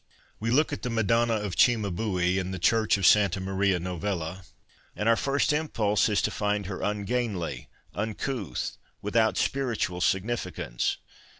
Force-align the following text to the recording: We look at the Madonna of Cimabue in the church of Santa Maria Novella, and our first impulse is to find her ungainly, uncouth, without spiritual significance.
We 0.39 0.49
look 0.49 0.73
at 0.73 0.81
the 0.81 0.89
Madonna 0.89 1.35
of 1.35 1.55
Cimabue 1.55 2.39
in 2.39 2.49
the 2.49 2.57
church 2.57 2.97
of 2.97 3.05
Santa 3.05 3.39
Maria 3.39 3.79
Novella, 3.79 4.45
and 4.95 5.07
our 5.07 5.15
first 5.15 5.53
impulse 5.53 6.09
is 6.09 6.23
to 6.23 6.31
find 6.31 6.65
her 6.65 6.81
ungainly, 6.81 7.69
uncouth, 7.93 8.79
without 9.03 9.37
spiritual 9.37 10.01
significance. 10.01 10.97